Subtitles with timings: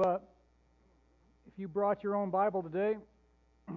[0.00, 0.18] uh,
[1.46, 2.96] if you brought your own Bible today,
[3.68, 3.74] uh,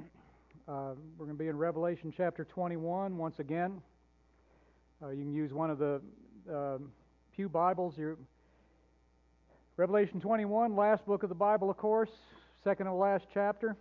[1.17, 3.81] we're going to be in Revelation chapter 21 once again.
[5.01, 6.01] Uh, you can use one of the
[6.49, 6.91] um,
[7.35, 7.97] Pew Bibles.
[7.97, 8.17] Your
[9.77, 12.09] Revelation 21, last book of the Bible, of course,
[12.63, 13.77] second to last chapter.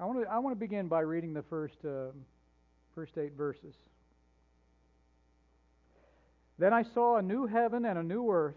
[0.00, 2.06] I want to I want to begin by reading the first uh,
[2.94, 3.74] first eight verses.
[6.58, 8.56] Then I saw a new heaven and a new earth.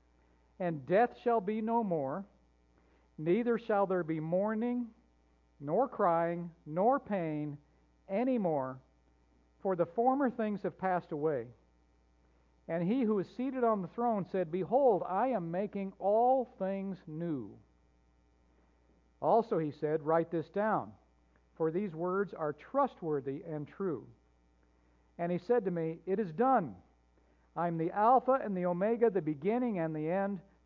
[0.61, 2.23] and death shall be no more,
[3.17, 4.85] neither shall there be mourning,
[5.59, 7.57] nor crying, nor pain
[8.07, 8.77] any more,
[9.63, 11.47] for the former things have passed away.
[12.67, 16.99] And he who is seated on the throne said, Behold, I am making all things
[17.07, 17.49] new.
[19.19, 20.91] Also, he said, Write this down,
[21.57, 24.05] for these words are trustworthy and true.
[25.17, 26.75] And he said to me, It is done.
[27.55, 30.39] I am the Alpha and the Omega, the beginning and the end.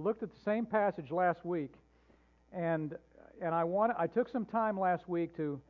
[0.00, 1.72] looked at the same passage last week,
[2.52, 2.96] and
[3.40, 5.60] and I want I took some time last week to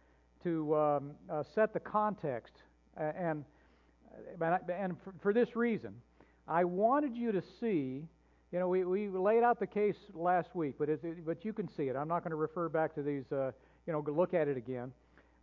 [0.43, 2.55] to um, uh, set the context,
[2.97, 3.45] and
[4.69, 5.95] and for, this reason,
[6.49, 8.05] I wanted you to see.
[8.53, 11.69] You know, we, we laid out the case last week, but it, but you can
[11.69, 11.95] see it.
[11.95, 13.31] I'm not going to refer back to these.
[13.31, 13.53] Uh,
[13.87, 14.93] you know, look at it again.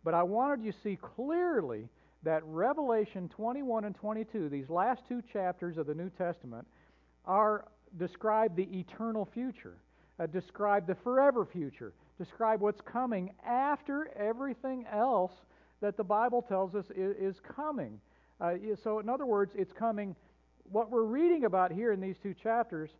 [0.04, 1.88] But I wanted you to see clearly
[2.22, 6.66] that Revelation 21 and 22, these last two chapters of the New Testament,
[7.24, 7.64] are
[7.96, 9.76] describe the eternal future,
[10.18, 15.32] uh, describe the forever future, describe what's coming after everything else
[15.80, 18.00] that the Bible tells us is, is coming.
[18.40, 20.14] Uh, so, in other words, it's coming.
[20.70, 22.90] What we're reading about here in these two chapters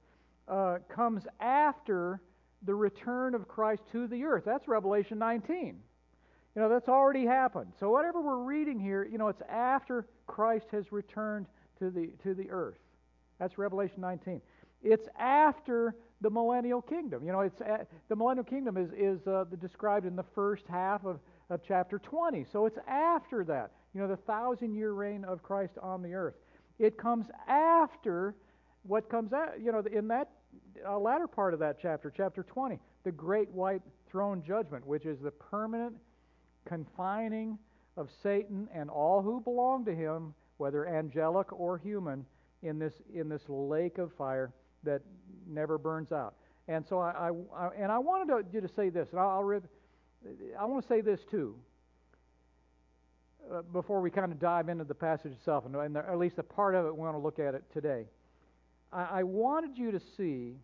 [0.49, 2.21] uh, comes after
[2.63, 4.45] the return of Christ to the earth.
[4.45, 5.79] That's Revelation 19.
[6.55, 7.73] You know, that's already happened.
[7.79, 11.47] So, whatever we're reading here, you know, it's after Christ has returned
[11.79, 12.79] to the, to the earth.
[13.39, 14.41] That's Revelation 19.
[14.83, 17.25] It's after the millennial kingdom.
[17.25, 21.05] You know, it's at, the millennial kingdom is is uh, described in the first half
[21.05, 22.47] of, of chapter 20.
[22.53, 23.73] So it's after that.
[23.95, 26.35] You know, the thousand year reign of Christ on the earth.
[26.79, 28.35] It comes after
[28.83, 29.61] what comes out.
[29.61, 30.31] You know, in that
[30.87, 35.19] uh, latter part of that chapter, chapter 20, the great white throne judgment, which is
[35.21, 35.95] the permanent
[36.65, 37.59] confining
[37.97, 42.25] of Satan and all who belong to him, whether angelic or human,
[42.63, 44.53] in this in this lake of fire
[44.85, 45.03] that
[45.47, 46.35] never burns out.
[46.69, 49.29] And so I, I, I and I wanted to, you to say this, and I'll,
[49.31, 49.63] I'll
[50.59, 51.55] I want to say this too.
[53.51, 56.75] Uh, before we kind of dive into the passage itself, and, at least a part
[56.75, 58.05] of it, we want to look at it today.
[58.93, 60.57] I, I wanted you to see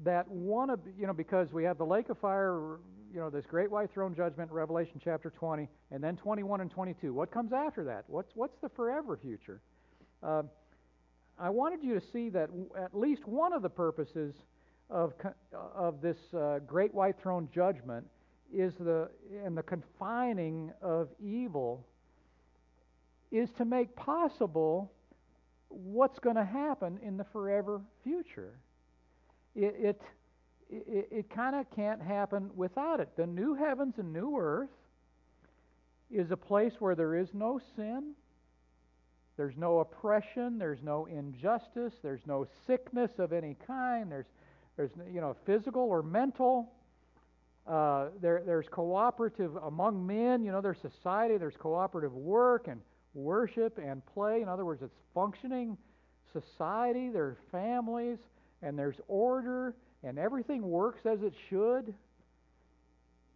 [0.00, 2.78] that one of you know because we have the lake of fire,
[3.12, 7.14] you know this great white throne judgment, Revelation chapter 20, and then 21 and 22.
[7.14, 8.04] What comes after that?
[8.08, 9.60] What's what's the forever future?
[10.22, 10.42] Uh,
[11.38, 14.34] I wanted you to see that at least one of the purposes
[14.90, 15.14] of,
[15.52, 18.06] of this uh, great white throne judgment
[18.52, 19.08] is the
[19.44, 21.86] and the confining of evil
[23.30, 24.92] is to make possible
[25.68, 28.52] what's going to happen in the forever future.
[29.54, 30.02] It it,
[30.68, 33.08] it, it kind of can't happen without it.
[33.16, 34.70] The new heavens and new earth
[36.10, 38.12] is a place where there is no sin,
[39.36, 44.26] there's no oppression, there's no injustice, there's no sickness of any kind, there's,
[44.76, 46.72] there's you know, physical or mental.
[47.66, 52.80] Uh, there, there's cooperative among men, you know, there's society, there's cooperative work and
[53.14, 54.42] worship and play.
[54.42, 55.78] In other words, it's functioning
[56.32, 58.18] society, there are families,
[58.62, 61.94] and there's order, and everything works as it should.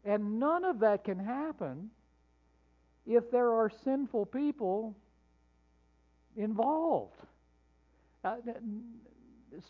[0.04, 1.90] And none of that can happen
[3.06, 4.94] if there are sinful people
[6.36, 7.16] involved.
[8.24, 8.36] Uh,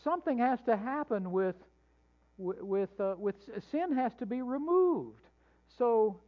[0.02, 1.56] something has to happen with
[2.38, 3.34] with uh, with
[3.70, 5.22] sin has to be removed.
[5.78, 6.20] So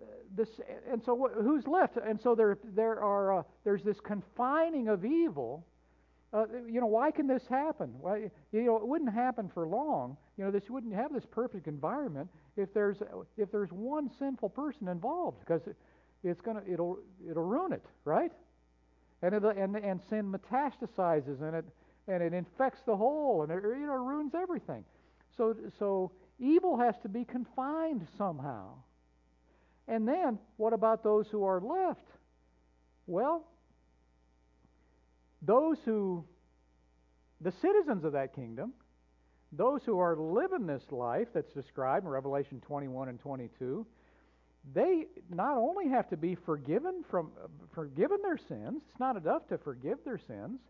[0.00, 0.06] uh,
[0.36, 0.48] this
[0.90, 1.96] and so who's left?
[1.96, 5.66] And so there there are uh, there's this confining of evil.
[6.32, 7.92] Uh, you know why can this happen?
[8.00, 10.16] Well, you know it wouldn't happen for long.
[10.38, 12.98] You know this wouldn't have this perfect environment if there's
[13.36, 15.76] if there's one sinful person involved because it,
[16.24, 18.32] it's gonna it'll it'll ruin it, right?
[19.22, 21.64] And it, and and sin metastasizes and it
[22.08, 24.84] and it infects the whole and it you know ruins everything.
[25.36, 28.74] So so evil has to be confined somehow.
[29.88, 32.06] And then what about those who are left?
[33.06, 33.44] Well,
[35.40, 36.24] those who
[37.40, 38.72] the citizens of that kingdom
[39.52, 43.86] those who are living this life that's described in Revelation 21 and 22,
[44.74, 47.32] they not only have to be forgiven from
[47.74, 50.60] forgiven their sins, it's not enough to forgive their sins.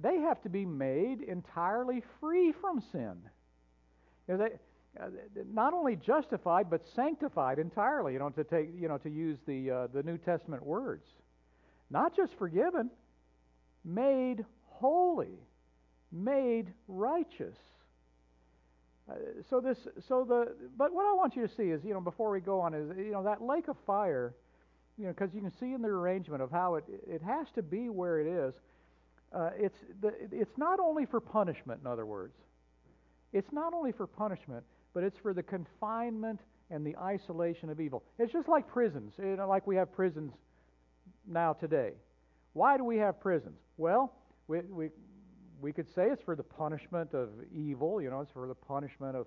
[0.00, 3.16] They have to be made entirely free from sin.
[4.28, 5.08] You know, they, uh,
[5.52, 8.12] not only justified but sanctified entirely.
[8.12, 11.06] You know, to take you know to use the uh, the New Testament words,
[11.90, 12.90] not just forgiven,
[13.84, 15.38] made holy,
[16.12, 17.56] made righteous.
[19.10, 19.14] Uh,
[19.48, 19.78] so this,
[20.08, 22.60] so the, but what I want you to see is, you know, before we go
[22.60, 24.34] on, is you know that lake of fire,
[24.98, 27.62] you know, because you can see in the arrangement of how it it has to
[27.62, 28.54] be where it is.
[29.32, 31.80] Uh, it's the, it's not only for punishment.
[31.82, 32.34] In other words,
[33.32, 36.40] it's not only for punishment, but it's for the confinement
[36.70, 38.02] and the isolation of evil.
[38.18, 40.32] It's just like prisons, you know, like we have prisons
[41.26, 41.92] now today.
[42.52, 43.58] Why do we have prisons?
[43.76, 44.12] Well,
[44.48, 44.88] we, we
[45.60, 48.00] we could say it's for the punishment of evil.
[48.00, 49.26] You know, it's for the punishment of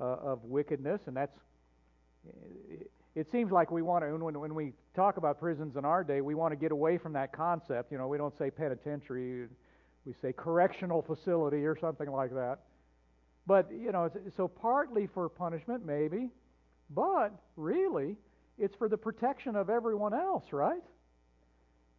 [0.00, 1.36] uh, of wickedness, and that's.
[3.14, 6.20] It, seems like we want to when when we talk about prisons in our day,
[6.20, 7.90] we want to get away from that concept.
[7.92, 9.48] You know, we don't say penitentiary,
[10.06, 12.60] we say correctional facility or something like that.
[13.46, 16.30] But you know, so partly for punishment, maybe,
[16.90, 18.16] but really,
[18.58, 20.82] it's for the protection of everyone else, right?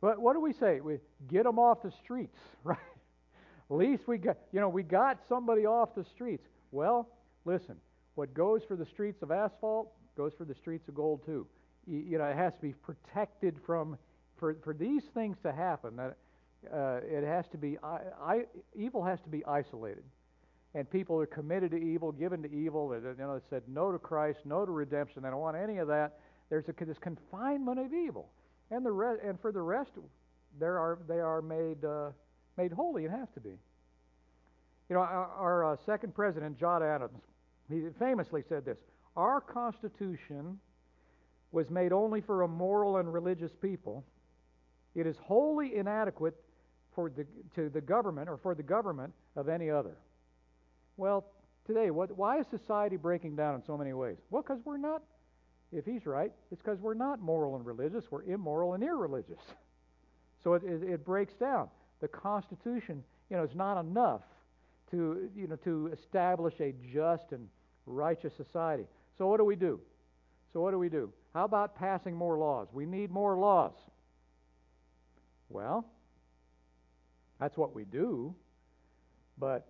[0.02, 0.80] But what do we say?
[0.80, 0.98] We
[1.28, 2.78] get them off the streets, right?
[3.74, 6.48] At least we got, you know, we got somebody off the streets.
[6.72, 7.10] Well,
[7.44, 7.76] listen,
[8.14, 11.48] what goes for the streets of asphalt goes for the streets of gold too.
[11.88, 13.98] You, know, it has to be protected from,
[14.38, 16.18] for, for these things to happen, that
[16.72, 18.42] uh, it has to be, I, I,
[18.76, 20.04] evil has to be isolated.
[20.76, 22.94] And people are committed to evil, given to evil.
[22.94, 25.24] You know, they said no to Christ, no to redemption.
[25.24, 26.20] They don't want any of that.
[26.52, 28.30] There's a, this confinement of evil.
[28.70, 29.92] And, the re- and for the rest,
[30.60, 32.12] there are, they are made uh,
[32.58, 33.06] made holy.
[33.06, 33.58] It has to be.
[34.90, 37.22] You know, our, our uh, second president, John Adams,
[37.70, 38.78] he famously said this
[39.16, 40.60] Our Constitution
[41.52, 44.04] was made only for a moral and religious people.
[44.96, 46.36] It is wholly inadequate
[46.94, 49.96] for the, to the government or for the government of any other.
[50.98, 51.26] Well,
[51.66, 54.18] today, what, why is society breaking down in so many ways?
[54.30, 55.02] Well, because we're not,
[55.72, 59.40] if he's right, it's because we're not moral and religious, we're immoral and irreligious.
[60.44, 61.70] So it, it, it breaks down
[62.04, 64.24] the Constitution, you know, is not enough
[64.92, 67.48] to, you know, to establish a just and
[67.86, 68.84] righteous society.
[69.18, 69.80] So what do we do?
[70.52, 71.14] So what do we do?
[71.34, 72.68] How about passing more laws?
[72.74, 73.72] We need more laws.
[75.48, 75.86] Well,
[77.40, 78.36] that's what we do.
[79.40, 79.66] But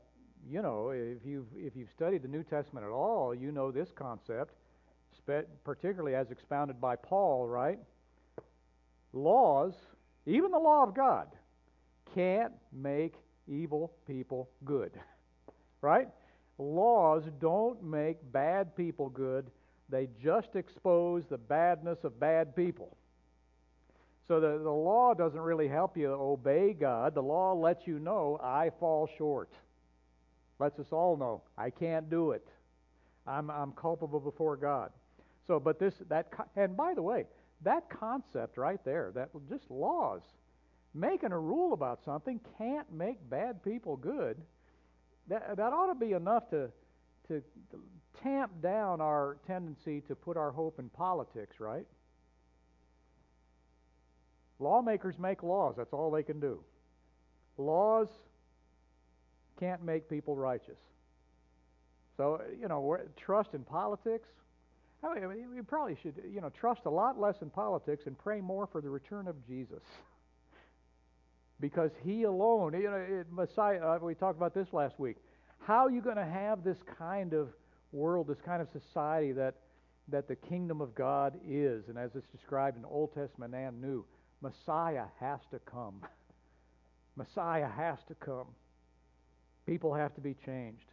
[0.50, 3.89] you know, if you've if you've studied the New Testament at all, you know this
[3.96, 4.55] concept,
[5.63, 7.77] particularly as expounded by Paul, right?
[9.13, 9.75] Laws,
[10.25, 11.27] even the law of God,
[12.13, 13.15] can't make
[13.48, 14.91] evil people good.
[15.82, 16.08] Right?
[16.58, 19.51] Laws don't make bad people good,
[19.89, 22.96] they just expose the badness of bad people.
[24.27, 27.13] So the, the law doesn't really help you obey God.
[27.15, 29.50] The law lets you know I fall short.
[30.60, 32.48] Lets us all know I can't do it.
[33.27, 34.91] I'm, I'm culpable before God.
[35.46, 37.25] So, but this, that, and by the way,
[37.63, 40.22] that concept right there, that just laws,
[40.93, 44.38] making a rule about something can't make bad people good.
[45.27, 46.69] That, that ought to be enough to,
[47.29, 47.41] to,
[48.21, 51.85] tamp down our tendency to put our hope in politics, right?
[54.59, 56.59] Lawmakers make laws, that's all they can do.
[57.57, 58.07] Laws
[59.59, 60.77] can't make people righteous.
[62.17, 64.29] So, you know, trust in politics.
[65.03, 68.39] I mean, we probably should, you know, trust a lot less in politics and pray
[68.39, 69.81] more for the return of Jesus
[71.60, 73.79] because He alone, you know, it, Messiah.
[73.79, 75.17] Uh, we talked about this last week.
[75.60, 77.50] How are you going to have this kind of
[77.91, 79.55] world, this kind of society that
[80.10, 84.05] that the kingdom of God is, and as it's described in Old Testament and New,
[84.41, 86.01] Messiah has to come.
[87.15, 88.48] Messiah has to come.
[89.65, 90.86] People have to be changed.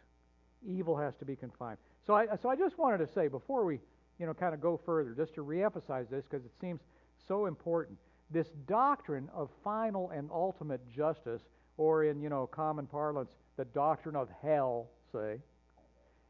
[0.65, 1.77] evil has to be confined.
[2.07, 3.79] So I, so I just wanted to say before we,
[4.19, 6.79] you know, kind of go further, just to reemphasize this because it seems
[7.27, 7.97] so important.
[8.31, 11.41] This doctrine of final and ultimate justice,
[11.77, 15.37] or in you know common parlance, the doctrine of hell, say,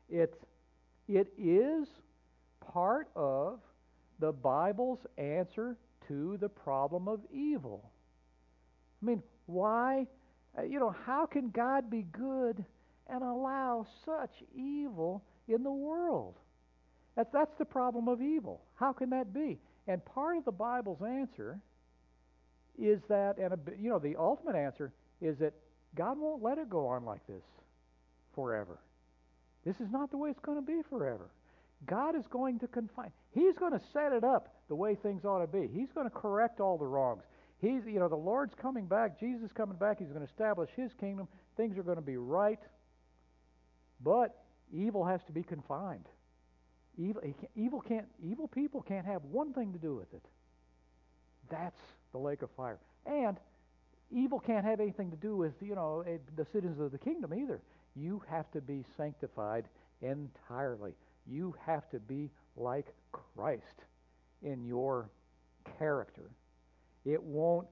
[0.10, 0.41] it
[1.08, 1.88] it is
[2.74, 3.60] part of
[4.20, 5.77] the Bible's answer
[6.08, 7.91] to the problem of evil.
[9.01, 10.08] I mean, why?
[10.58, 12.63] Uh, you know, how can God be good
[13.08, 16.36] and allow such evil in the world?
[17.15, 18.62] That's, that's the problem of evil.
[18.75, 19.60] How can that be?
[19.88, 21.60] And part of the Bible's answer
[22.77, 25.53] is that, and a, you know, the ultimate answer is that
[25.95, 27.43] God won't let it go on like this
[28.33, 28.79] forever.
[29.65, 31.29] This is not the way it's going to be forever.
[31.85, 33.11] God is going to confine.
[33.31, 35.67] He's going to set it up the way things ought to be.
[35.73, 37.23] He's going to correct all the wrongs.
[37.59, 39.19] He's, you know, the Lord's coming back.
[39.19, 39.99] Jesus coming back.
[39.99, 41.27] He's going to establish His kingdom.
[41.57, 42.59] Things are going to be right.
[44.03, 44.35] But
[44.73, 46.05] evil has to be confined.
[46.97, 47.21] Evil,
[47.55, 48.07] evil can't.
[48.23, 50.25] Evil people can't have one thing to do with it.
[51.49, 51.79] That's
[52.12, 52.80] the lake of fire.
[53.06, 53.38] And
[54.12, 56.03] evil can't have anything to do with you know
[56.36, 57.62] the citizens of the kingdom either.
[57.96, 59.65] You have to be sanctified
[60.01, 60.94] entirely.
[61.27, 63.86] You have to be like Christ
[64.44, 65.10] in your
[65.77, 66.32] character.
[67.06, 67.68] It won't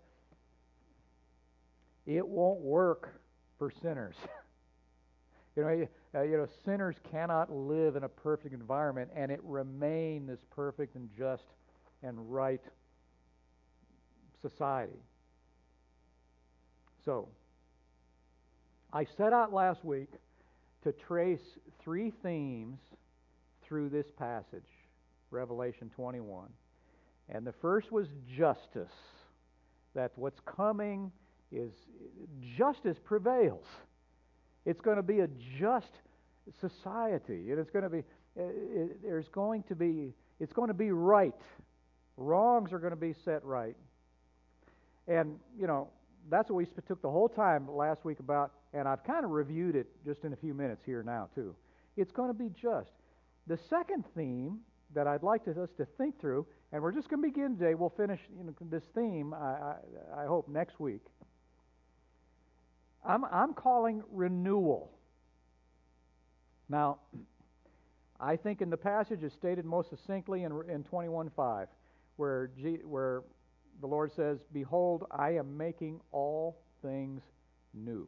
[2.05, 3.21] it won't work
[3.57, 4.15] for sinners.
[5.55, 10.25] you know, uh, you know, sinners cannot live in a perfect environment and it remain
[10.25, 11.43] this perfect and just
[12.01, 12.61] and right
[14.41, 15.01] society.
[17.05, 17.27] So,
[18.91, 20.09] I set out last week
[20.83, 22.79] to trace three themes
[23.63, 24.67] through this passage,
[25.31, 26.47] Revelation 21.
[27.29, 28.93] And the first was justice.
[29.93, 31.11] That what's coming
[31.51, 31.71] is
[32.57, 33.65] justice prevails.
[34.65, 35.27] It's going to be a
[35.59, 35.91] just
[36.59, 37.51] society.
[37.51, 40.91] And it's going to be, uh, it, there's going to be, it's going to be
[40.91, 41.33] right.
[42.17, 43.75] Wrongs are going to be set right.
[45.09, 45.89] And, you know,
[46.29, 49.75] that's what we took the whole time last week about, and I've kind of reviewed
[49.75, 51.55] it just in a few minutes here now, too.
[51.97, 52.91] It's going to be just.
[53.47, 54.59] The second theme
[54.93, 57.73] that I'd like to, us to think through, and we're just going to begin today.
[57.73, 59.75] We'll finish you know, this theme, I, I,
[60.23, 61.01] I hope, next week.
[63.03, 64.91] I'm, I'm calling renewal.
[66.69, 66.99] Now,
[68.19, 71.67] I think in the passage is stated most succinctly in, in 21.5,
[72.17, 73.23] where, G, where
[73.81, 77.21] the Lord says, Behold, I am making all things
[77.73, 78.07] new.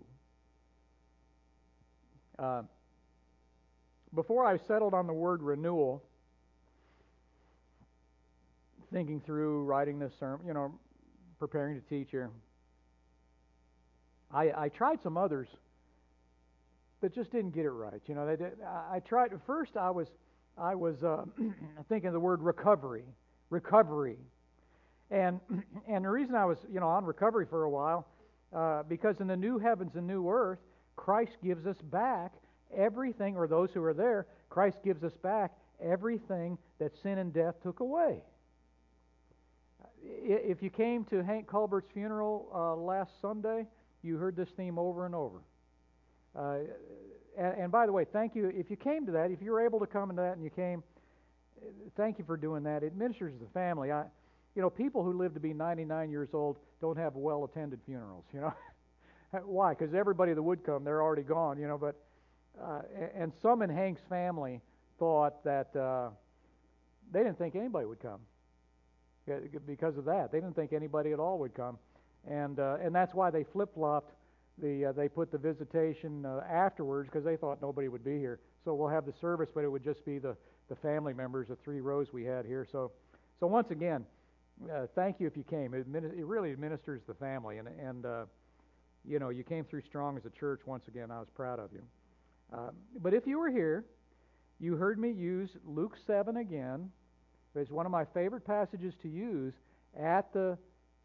[2.38, 2.63] Uh,
[4.13, 6.04] before I settled on the word renewal,
[8.92, 10.74] thinking through writing this sermon, you know,
[11.40, 12.30] preparing to teach here,
[14.34, 15.48] I, I tried some others
[17.01, 18.01] that just didn't get it right.
[18.08, 18.54] You know, they did,
[18.92, 19.75] I, tried first.
[19.75, 20.08] I was
[20.58, 21.24] I was uh,
[21.90, 23.04] thinking the word recovery,
[23.50, 24.18] recovery,
[25.12, 25.39] and
[25.88, 28.08] and the reason I was you know on recovery for a while
[28.56, 30.60] uh, because in the new heavens and new earth,
[30.96, 32.34] Christ gives us back
[32.75, 35.51] everything, or those who are there, Christ gives us back
[35.82, 38.22] everything that sin and death took away.
[40.03, 43.68] If you came to Hank Culbert's funeral uh, last Sunday,
[44.03, 45.41] you heard this theme over and over.
[46.36, 46.58] Uh,
[47.38, 48.48] and, and, by the way, thank you.
[48.48, 50.50] If you came to that, if you were able to come to that and you
[50.50, 50.84] came,
[51.96, 52.84] thank you for doing that.
[52.84, 53.91] It ministers to the family.
[53.91, 54.06] I,
[54.55, 58.25] you know, people who live to be 99 years old don't have well-attended funerals.
[58.34, 58.53] You know,
[59.46, 59.74] why?
[59.74, 61.58] Because everybody that would come, they're already gone.
[61.58, 61.96] You know, but
[62.62, 62.81] uh,
[63.15, 64.62] and some in Hank's family
[65.00, 66.10] thought that uh,
[67.12, 68.20] they didn't think anybody would come
[69.65, 70.31] because of that.
[70.31, 71.77] They didn't think anybody at all would come,
[72.29, 74.13] and uh, and that's why they flip flopped.
[74.62, 78.39] The uh, they put the visitation uh, afterwards because they thought nobody would be here.
[78.65, 80.36] So we'll have the service, but it would just be the
[80.67, 82.67] the family members, the three rows we had here.
[82.70, 82.91] So
[83.39, 84.05] so once again,
[84.70, 85.74] uh, thank you if you came.
[85.74, 88.25] It, it really administers the family, and and uh,
[89.06, 90.62] you know you came through strong as a church.
[90.65, 91.82] Once again, I was proud of you.
[92.53, 92.70] Uh,
[93.01, 93.86] but if you were here,
[94.60, 96.91] you heard me use Luke 7 again.
[97.56, 99.53] It's one of my favorite passages to use
[100.00, 100.58] at the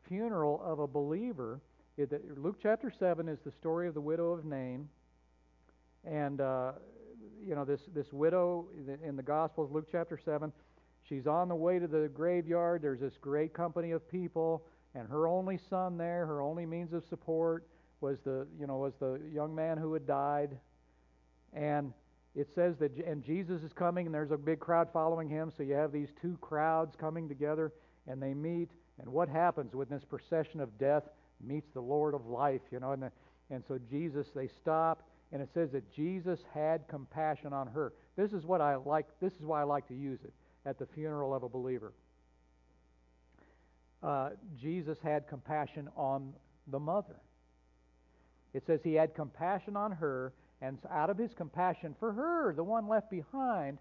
[0.08, 1.60] funeral of a believer.
[1.96, 4.88] It, Luke chapter 7 is the story of the widow of Nain.
[6.04, 6.72] And, uh,
[7.44, 8.66] you know, this, this widow
[9.02, 10.52] in the Gospels, Luke chapter 7,
[11.08, 12.82] she's on the way to the graveyard.
[12.82, 17.04] There's this great company of people, and her only son there, her only means of
[17.08, 17.66] support,
[18.00, 20.56] was the, you know, was the young man who had died
[21.56, 21.92] and
[22.34, 25.62] it says that and Jesus is coming and there's a big crowd following him so
[25.62, 27.72] you have these two crowds coming together
[28.06, 28.70] and they meet
[29.00, 31.04] and what happens when this procession of death
[31.42, 33.12] meets the Lord of life you know and the,
[33.50, 37.92] and so Jesus they stop and it says that Jesus had compassion on her.
[38.16, 39.06] This is what I like.
[39.20, 40.32] This is why I like to use it
[40.66, 41.92] at the funeral of a believer.
[44.02, 44.30] Uh,
[44.61, 46.35] Jesus had compassion on
[46.66, 47.16] the mother.
[48.52, 52.64] It says he had compassion on her, and out of his compassion for her, the
[52.64, 53.78] one left behind,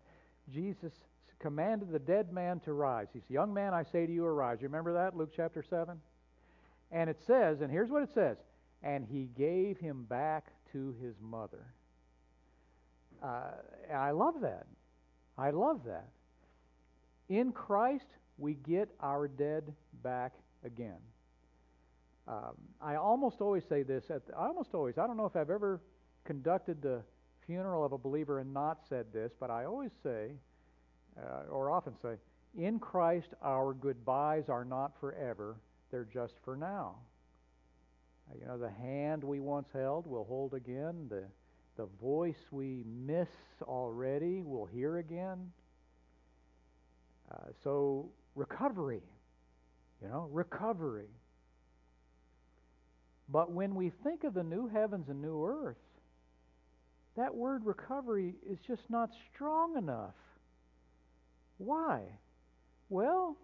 [0.54, 0.94] Jesus
[1.40, 3.08] commanded the dead man to rise.
[3.14, 4.60] He said, Young man, I say to you, arise.
[4.62, 6.00] You remember that, Luke chapter 7?
[6.92, 8.38] And it says, and here's what it says,
[8.84, 11.66] and he gave him back to his mother.
[13.24, 13.52] Uh,
[13.94, 14.66] I love that.
[15.38, 16.08] I love that.
[17.30, 21.00] In Christ, we get our dead back again.
[22.28, 24.10] Um, I almost always say this.
[24.10, 24.98] At the, I almost always.
[24.98, 25.82] I don't know if I've ever
[26.24, 27.02] conducted the
[27.46, 30.32] funeral of a believer and not said this, but I always say,
[31.18, 32.16] uh, or often say,
[32.58, 35.58] in Christ our goodbyes are not forever;
[35.92, 36.96] they're just for now.
[38.30, 41.08] Uh, you know, the hand we once held, we'll hold again.
[41.10, 41.24] The
[41.78, 43.30] the voice we miss
[43.62, 45.52] already, we'll hear again.
[47.32, 49.02] Uh, so recovery,
[50.02, 51.10] you know, recovery.
[53.30, 55.78] But when we think of the new heavens and new earth,
[57.18, 60.14] that word recovery is just not strong enough.
[61.58, 62.02] Why?
[62.90, 63.38] Well,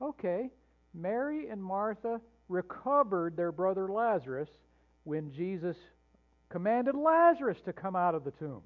[0.00, 0.50] okay,
[0.92, 4.48] Mary and Martha recovered their brother Lazarus
[5.04, 5.76] when Jesus
[6.48, 8.62] commanded Lazarus to come out of the tomb.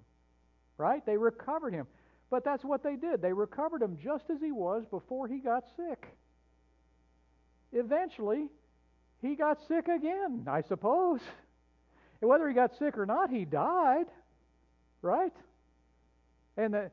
[0.78, 1.04] Right?
[1.06, 1.87] They recovered him.
[2.30, 3.23] But that's what they did.
[3.23, 6.06] They recovered him just as he was before he got sick.
[7.73, 8.49] Eventually,
[9.23, 11.21] he got sick again, I suppose.
[12.21, 14.06] And whether he got sick or not, he died.
[15.02, 15.33] Right?
[16.56, 16.90] And the,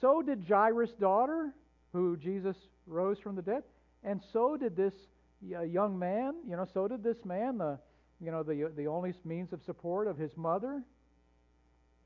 [0.00, 1.52] so did Jairus' daughter,
[1.92, 3.62] who Jesus rose from the dead.
[4.02, 4.94] And so did this
[5.54, 6.34] uh, young man.
[6.48, 7.78] You know, so did this man, the,
[8.20, 10.82] you know, the, the only means of support of his mother.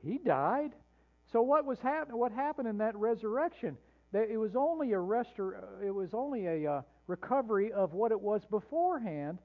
[0.05, 0.73] He died.
[1.33, 3.77] So what was happen- What happened in that resurrection?
[4.13, 8.21] That it was only a restor- It was only a uh, recovery of what it
[8.21, 9.39] was beforehand.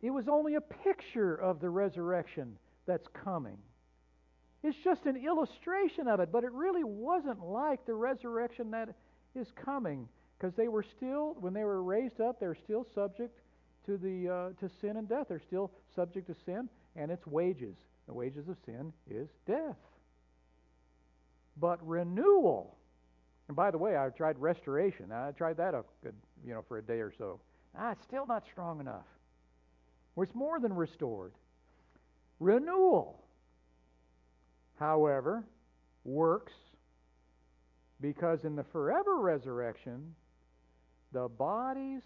[0.00, 3.58] It was only a picture of the resurrection that's coming.
[4.64, 8.94] It's just an illustration of it, but it really wasn't like the resurrection that
[9.34, 10.08] is coming
[10.38, 13.40] because they were still, when they were raised up, they're still subject
[13.86, 15.26] to the uh, to sin and death.
[15.28, 17.76] They're still subject to sin and its wages.
[18.06, 19.76] The wages of sin is death.
[21.56, 22.76] But renewal,
[23.48, 25.12] and by the way, I've tried restoration.
[25.12, 27.40] I tried that a good, you know, for a day or so.
[27.78, 29.06] Ah, still not strong enough.
[30.16, 31.32] It's more than restored.
[32.38, 33.22] Renewal,
[34.78, 35.44] however,
[36.04, 36.52] works
[38.00, 40.14] because in the forever resurrection,
[41.12, 42.02] the bodies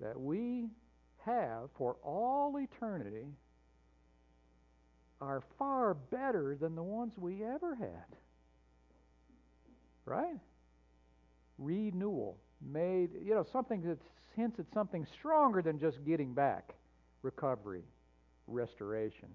[0.00, 0.68] that we
[1.24, 3.26] have for all eternity
[5.20, 8.16] are far better than the ones we ever had.
[10.04, 10.38] Right?
[11.58, 12.38] Renewal.
[12.60, 13.98] Made, you know, something that
[14.36, 16.74] hints at something stronger than just getting back.
[17.22, 17.82] Recovery,
[18.46, 19.28] restoration.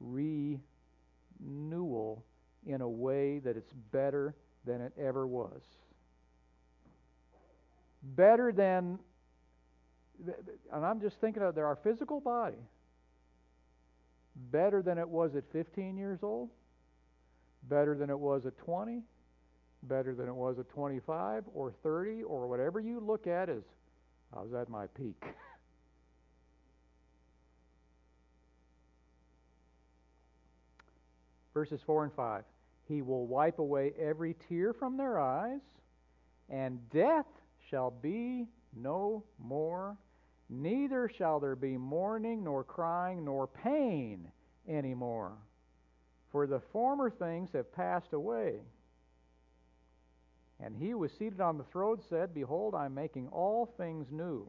[0.00, 0.62] Renewal
[2.66, 5.62] in a way that it's better than it ever was.
[8.02, 8.98] Better than,
[10.72, 12.58] and I'm just thinking of there, our physical body
[14.34, 16.50] better than it was at 15 years old,
[17.68, 19.02] better than it was at 20,
[19.84, 23.62] better than it was at 25 or 30 or whatever you look at as
[24.34, 25.22] I was at my peak.
[31.54, 32.44] Verses 4 and 5.
[32.88, 35.60] He will wipe away every tear from their eyes,
[36.48, 37.26] and death
[37.68, 39.96] shall be no more.
[40.52, 44.28] Neither shall there be mourning, nor crying, nor pain
[44.68, 45.32] anymore,
[46.30, 48.56] for the former things have passed away.
[50.60, 54.08] And he who was seated on the throne said, Behold, I am making all things
[54.10, 54.46] new.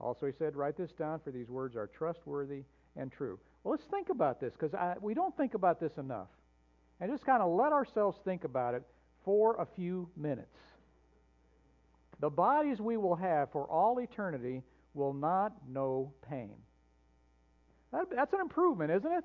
[0.00, 2.62] Also, he said, Write this down, for these words are trustworthy
[2.96, 3.38] and true.
[3.62, 6.28] Well, let's think about this, because we don't think about this enough.
[6.98, 8.82] And just kind of let ourselves think about it
[9.22, 10.56] for a few minutes.
[12.20, 14.62] The bodies we will have for all eternity
[14.94, 16.54] will not know pain.
[17.92, 19.24] That, that's an improvement, isn't it?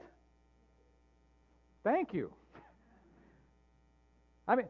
[1.84, 2.34] Thank you.
[4.48, 4.68] I mean,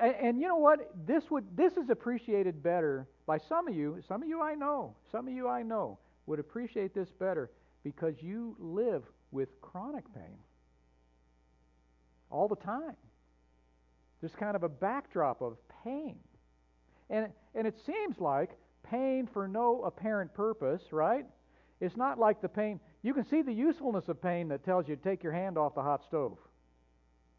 [0.00, 0.90] and, and, you know what?
[1.06, 4.02] This would this is appreciated better by some of you.
[4.06, 4.94] Some of you I know.
[5.10, 7.50] Some of you I know would appreciate this better
[7.82, 10.36] because you live with chronic pain
[12.30, 12.96] all the time.
[14.20, 16.16] There's kind of a backdrop of pain.
[17.08, 18.50] And and it seems like
[18.90, 21.26] pain for no apparent purpose, right?
[21.80, 24.96] It's not like the pain, you can see the usefulness of pain that tells you
[24.96, 26.38] to take your hand off the hot stove.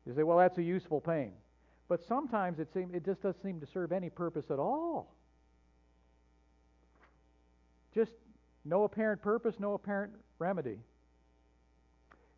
[0.05, 1.33] You say, well, that's a useful pain.
[1.89, 5.15] But sometimes it, seem, it just doesn't seem to serve any purpose at all.
[7.95, 8.11] Just
[8.63, 10.79] no apparent purpose, no apparent remedy.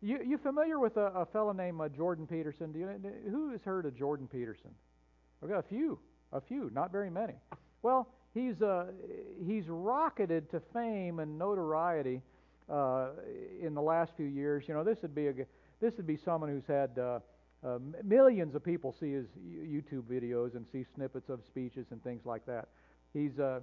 [0.02, 2.72] You you familiar with a, a fellow named uh, Jordan Peterson?
[2.72, 4.70] Do you, who has heard of Jordan Peterson?
[5.42, 5.98] I've got a few,
[6.32, 7.34] a few, not very many.
[7.82, 8.86] Well, he's uh,
[9.46, 12.22] he's rocketed to fame and notoriety
[12.68, 13.08] uh,
[13.60, 14.64] in the last few years.
[14.66, 15.32] You know, this would be a
[15.80, 17.20] this would be someone who's had uh,
[17.66, 22.24] uh, millions of people see his YouTube videos and see snippets of speeches and things
[22.24, 22.68] like that.
[23.12, 23.60] He's uh,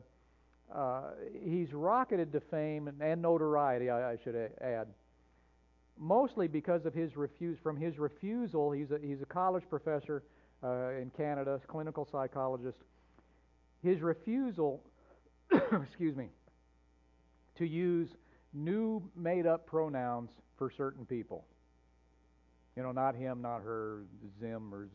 [0.73, 1.01] uh,
[1.43, 4.88] he's rocketed to fame and, and notoriety, I, I should add,
[5.97, 8.71] mostly because of his refuse from his refusal.
[8.71, 10.23] He's a, he's a college professor
[10.63, 12.77] uh, in Canada, clinical psychologist.
[13.88, 14.84] His refusal,
[15.52, 16.28] excuse me,
[17.58, 18.10] to use
[18.54, 21.45] new made-up pronouns for certain people.
[22.76, 24.04] You know, not him, not her,
[24.39, 24.89] Zim or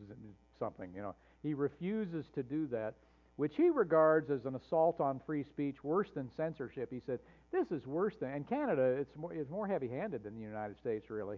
[0.59, 0.91] something.
[0.95, 2.93] You know, he refuses to do that
[3.35, 6.89] which he regards as an assault on free speech worse than censorship.
[6.91, 7.19] He said,
[7.51, 10.77] This is worse than, and Canada, it's more, it's more heavy handed than the United
[10.77, 11.37] States, really.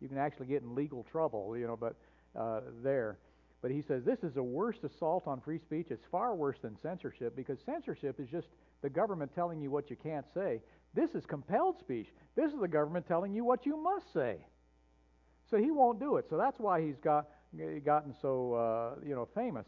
[0.00, 1.96] You can actually get in legal trouble, you know, but
[2.38, 3.18] uh, there.
[3.62, 5.86] But he says, This is a worse assault on free speech.
[5.90, 8.48] It's far worse than censorship because censorship is just
[8.82, 10.60] the government telling you what you can't say.
[10.94, 12.08] This is compelled speech.
[12.34, 14.36] This is the government telling you what you must say.
[15.48, 16.26] So he won't do it.
[16.28, 17.28] So that's why he's got
[17.84, 19.66] gotten so uh, you know famous.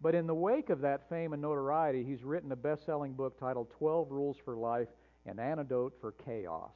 [0.00, 3.38] But in the wake of that fame and notoriety, he's written a best selling book
[3.38, 4.88] titled 12 Rules for Life
[5.26, 6.70] An Antidote for Chaos.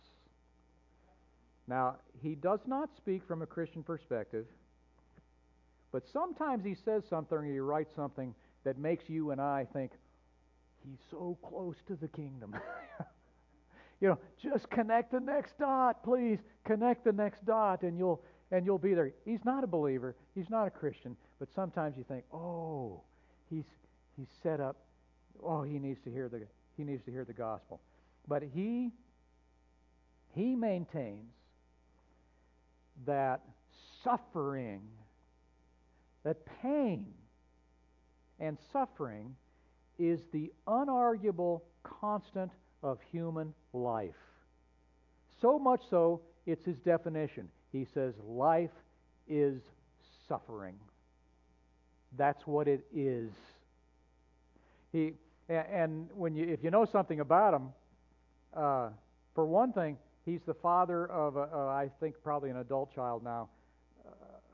[1.69, 4.47] Now, he does not speak from a Christian perspective,
[5.93, 9.93] but sometimes he says something or he writes something that makes you and I think,
[10.85, 12.57] he's so close to the kingdom.
[14.01, 16.39] you know, just connect the next dot, please.
[16.65, 19.13] Connect the next dot and you'll and you'll be there.
[19.25, 23.01] He's not a believer, he's not a Christian, but sometimes you think, "Oh,
[23.49, 23.65] he's
[24.17, 24.77] he's set up.
[25.43, 26.43] Oh, he needs to hear the
[26.77, 27.81] he needs to hear the gospel.
[28.29, 28.93] But he
[30.35, 31.33] he maintains
[33.07, 33.43] that
[34.05, 34.83] suffering,
[36.25, 37.07] that pain
[38.41, 39.35] and suffering
[39.99, 42.51] is the unarguable constant
[42.83, 44.15] of human life.
[45.41, 47.49] So much so, it's his definition.
[47.73, 48.71] He says, life
[49.29, 49.61] is
[50.29, 50.75] suffering.
[52.17, 53.31] That's what it is.
[54.93, 55.15] He
[55.49, 57.69] and when you if you know something about him,
[58.55, 58.91] uh,
[59.35, 63.49] for one thing, he's the father of I think probably an adult child now,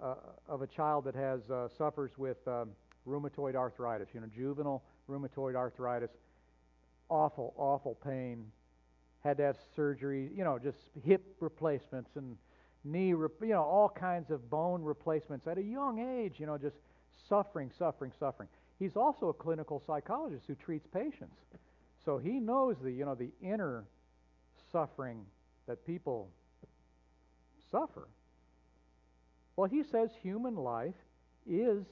[0.00, 2.70] of a child that has uh, suffers with um,
[3.06, 4.08] rheumatoid arthritis.
[4.12, 6.10] You know, juvenile rheumatoid arthritis.
[7.08, 8.44] Awful, awful pain.
[9.24, 10.30] Had to have surgery.
[10.34, 12.36] You know, just hip replacements and
[12.84, 16.34] knee, you know, all kinds of bone replacements at a young age.
[16.38, 16.76] You know, just
[17.28, 18.48] suffering, suffering, suffering.
[18.78, 21.36] He's also a clinical psychologist who treats patients.
[22.04, 23.84] So he knows the, you know, the inner
[24.70, 25.24] suffering
[25.66, 26.30] that people
[27.70, 28.08] suffer.
[29.58, 30.94] Well, he says human life
[31.44, 31.84] is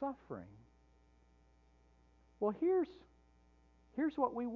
[0.00, 0.50] suffering.
[2.40, 2.88] Well, here's,
[3.94, 4.48] here's what we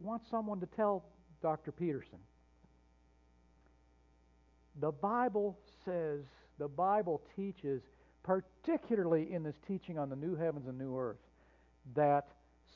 [0.00, 1.04] want someone to tell
[1.42, 1.70] Dr.
[1.70, 2.18] Peterson.
[4.80, 6.22] The Bible says,
[6.58, 7.82] the Bible teaches
[8.24, 11.20] particularly in this teaching on the new heavens and new earth,
[11.94, 12.26] that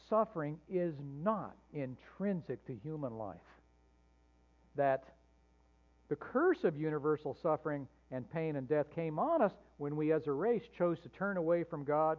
[0.09, 3.41] suffering is not intrinsic to human life.
[4.77, 5.03] That
[6.09, 10.27] the curse of universal suffering and pain and death came on us when we as
[10.27, 12.19] a race chose to turn away from God.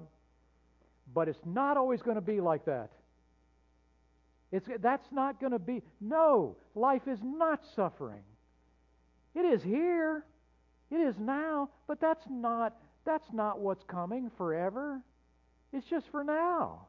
[1.14, 2.92] But it's not always going to be like that.
[4.52, 5.82] It's, that's not going to be.
[6.02, 8.24] No, life is not suffering.
[9.36, 10.26] It is here.
[10.92, 12.76] It is now, but that's not
[13.06, 15.02] that's not what's coming forever.
[15.72, 16.88] It's just for now.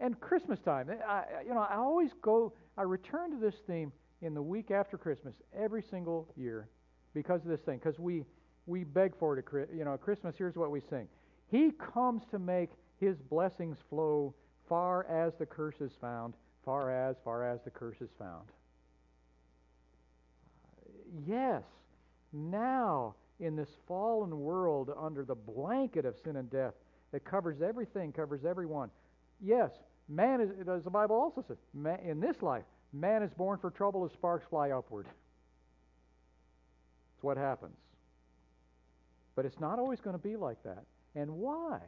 [0.00, 4.34] and Christmas time, I, you know, I always go, I return to this theme in
[4.34, 6.68] the week after Christmas every single year
[7.14, 7.78] because of this thing.
[7.78, 8.24] Because we
[8.66, 9.44] we beg for it.
[9.52, 10.34] At, you know, Christmas.
[10.36, 11.08] Here's what we sing:
[11.50, 14.34] He comes to make His blessings flow
[14.68, 18.48] far as the curse is found, far as far as the curse is found.
[20.82, 20.90] Uh,
[21.26, 21.62] yes,
[22.32, 26.74] now in this fallen world under the blanket of sin and death
[27.12, 28.90] that covers everything, covers everyone.
[29.40, 29.70] Yes,
[30.08, 33.70] man is, as the Bible also says, man, in this life, man is born for
[33.70, 35.06] trouble as sparks fly upward.
[37.14, 37.76] It's what happens.
[39.34, 40.84] But it's not always going to be like that.
[41.14, 41.80] And why?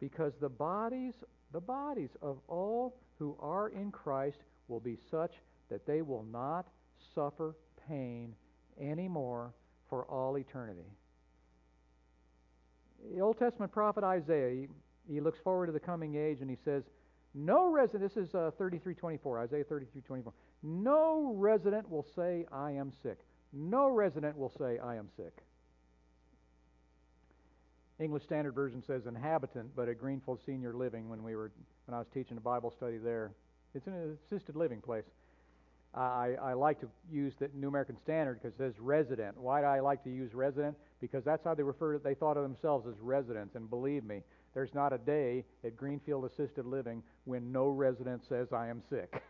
[0.00, 1.14] Because the bodies,
[1.52, 4.38] the bodies of all who are in Christ
[4.68, 5.32] will be such
[5.70, 6.66] that they will not
[7.14, 7.54] suffer
[7.88, 8.34] pain
[8.80, 9.52] anymore
[9.88, 10.88] for all eternity.
[13.14, 14.68] The Old Testament prophet Isaiah, he,
[15.12, 16.84] he looks forward to the coming age and he says,
[17.34, 20.32] No resident, this is uh, 33.24, Isaiah 33.24.
[20.62, 23.18] No resident will say, I am sick.
[23.52, 25.32] No resident will say, I am sick.
[27.98, 31.52] English Standard Version says inhabitant, but at Greenfield Senior Living when we were
[31.86, 33.32] when I was teaching a Bible study there,
[33.74, 35.04] it's an assisted living place.
[35.94, 39.36] I, I like to use the New American Standard because it says resident.
[39.38, 40.76] Why do I like to use resident?
[41.00, 41.98] Because that's how they refer.
[41.98, 44.22] They thought of themselves as residents, and believe me,
[44.54, 49.22] there's not a day at Greenfield Assisted Living when no resident says I am sick.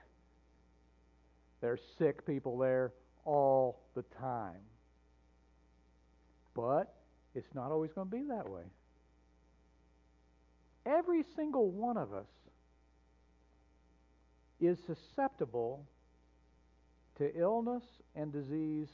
[1.60, 2.92] There's sick people there
[3.24, 4.60] all the time.
[6.54, 6.92] But
[7.34, 8.64] it's not always going to be that way.
[10.84, 12.26] Every single one of us
[14.60, 15.86] is susceptible
[17.18, 17.84] to illness
[18.16, 18.88] and disease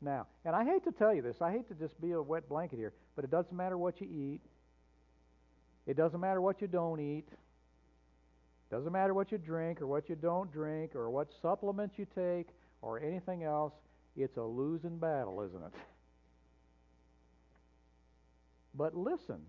[0.00, 0.26] now.
[0.44, 2.78] And I hate to tell you this, I hate to just be a wet blanket
[2.78, 4.40] here, but it doesn't matter what you eat,
[5.86, 7.28] it doesn't matter what you don't eat.
[8.70, 12.48] Doesn't matter what you drink or what you don't drink or what supplements you take
[12.82, 13.72] or anything else.
[14.16, 15.72] It's a losing battle, isn't it?
[18.74, 19.40] But listen,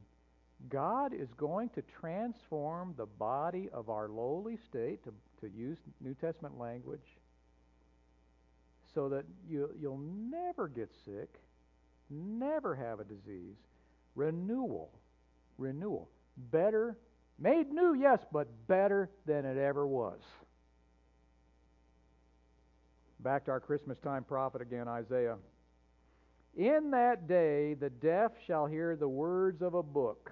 [0.69, 6.13] God is going to transform the body of our lowly state, to, to use New
[6.13, 7.17] Testament language,
[8.93, 11.29] so that you, you'll never get sick,
[12.09, 13.57] never have a disease.
[14.15, 14.91] Renewal.
[15.57, 16.07] Renewal.
[16.37, 16.97] Better,
[17.39, 20.19] made new, yes, but better than it ever was.
[23.19, 25.37] Back to our Christmas time prophet again, Isaiah.
[26.55, 30.31] In that day the deaf shall hear the words of a book,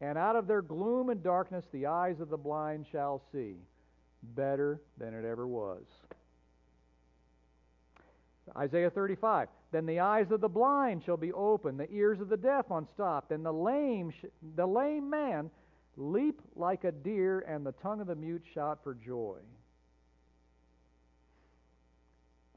[0.00, 3.56] and out of their gloom and darkness the eyes of the blind shall see.
[4.34, 5.84] Better than it ever was.
[8.56, 9.48] Isaiah 35.
[9.72, 13.32] Then the eyes of the blind shall be opened, the ears of the deaf unstopped,
[13.32, 15.50] and the lame, sh- the lame man
[15.96, 19.38] leap like a deer, and the tongue of the mute shout for joy.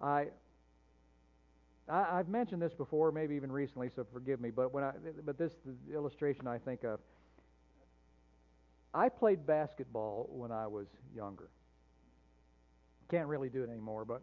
[0.02, 0.28] I,
[1.89, 4.52] I have mentioned this before, maybe even recently, so forgive me.
[4.52, 4.91] But when I,
[5.25, 5.54] but this
[5.91, 6.99] illustration I think of.
[8.93, 11.49] I played basketball when I was younger.
[13.10, 14.21] Can't really do it anymore, but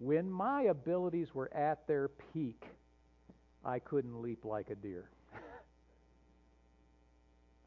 [0.00, 2.64] when my abilities were at their peak,
[3.64, 5.10] I couldn't leap like a deer.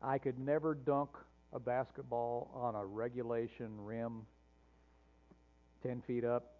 [0.02, 1.12] I could never dunk
[1.54, 4.26] a basketball on a regulation rim
[5.84, 6.56] 10 feet up.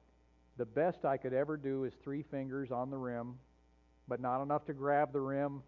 [0.58, 3.34] The best I could ever do is three fingers on the rim,
[4.08, 5.64] but not enough to grab the rim.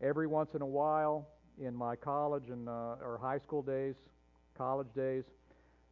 [0.00, 1.28] Every once in a while,
[1.60, 3.94] in my college and uh, or high school days,
[4.56, 5.22] college days,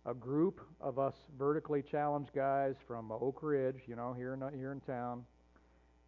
[0.07, 4.73] a group of us vertically challenged guys from Oak Ridge, you know, here in here
[4.73, 5.25] in town.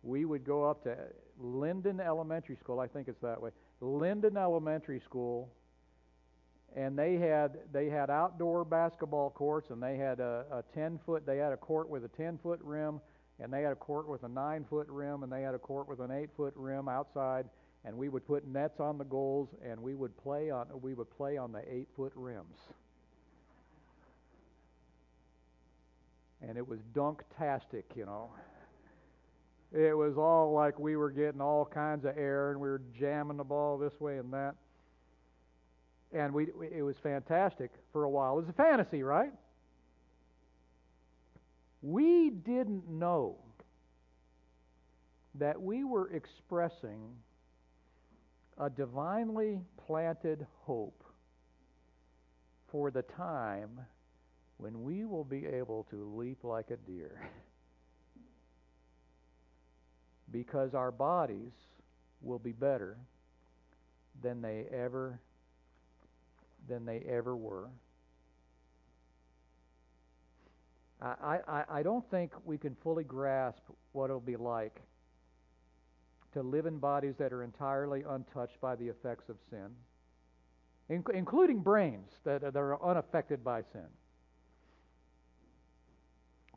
[0.02, 0.96] We would go up to
[1.38, 3.50] Linden Elementary School, I think it's that way.
[3.80, 5.52] Linden Elementary School,
[6.74, 11.26] and they had they had outdoor basketball courts, and they had a, a 10 foot.
[11.26, 13.00] They had a court with a 10 foot rim,
[13.40, 15.86] and they had a court with a 9 foot rim, and they had a court
[15.86, 17.46] with an 8 foot rim outside.
[17.84, 21.10] And we would put nets on the goals, and we would play on we would
[21.10, 22.56] play on the 8 foot rims.
[26.46, 28.30] And it was dunk-tastic, you know.
[29.72, 33.38] It was all like we were getting all kinds of air, and we were jamming
[33.38, 34.54] the ball this way and that.
[36.12, 38.34] And we, it was fantastic for a while.
[38.38, 39.32] It was a fantasy, right?
[41.80, 43.38] We didn't know
[45.36, 47.00] that we were expressing
[48.58, 51.02] a divinely planted hope
[52.70, 53.80] for the time
[54.62, 57.20] when we will be able to leap like a deer.
[60.32, 61.52] because our bodies
[62.20, 62.96] will be better
[64.22, 65.20] than they ever
[66.68, 67.68] than they ever were.
[71.00, 74.80] I, I, I don't think we can fully grasp what it'll be like
[76.34, 79.70] to live in bodies that are entirely untouched by the effects of sin,
[81.12, 83.88] including brains that, that are unaffected by sin.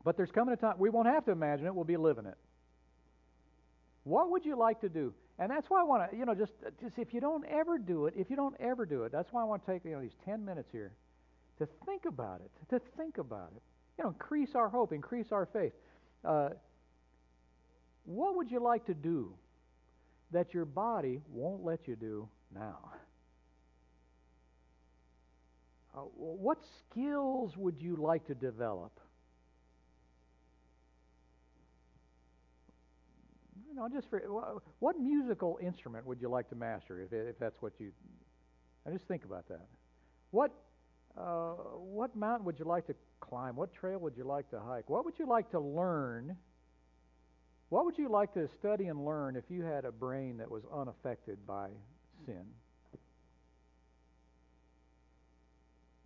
[0.06, 2.36] But there's coming a time, we won't have to imagine it, we'll be living it.
[4.04, 5.12] What would you like to do?
[5.40, 8.06] And that's why I want to, you know, just, just if you don't ever do
[8.06, 10.00] it, if you don't ever do it, that's why I want to take, you know,
[10.00, 10.92] these 10 minutes here
[11.58, 13.62] to think about it, to think about it.
[13.98, 15.72] You know, increase our hope, increase our faith.
[16.24, 16.50] Uh,
[18.04, 19.34] what would you like to do
[20.30, 22.92] that your body won't let you do now?
[25.96, 29.00] uh, what skills would you like to develop?
[33.76, 34.20] Know, just for
[34.78, 37.92] what musical instrument would you like to master, if, if that's what you?
[38.86, 39.66] I just think about that.
[40.30, 40.50] What
[41.16, 43.54] uh, what mountain would you like to climb?
[43.54, 44.88] What trail would you like to hike?
[44.88, 46.36] What would you like to learn?
[47.68, 50.62] What would you like to study and learn if you had a brain that was
[50.72, 51.68] unaffected by
[52.24, 52.44] sin?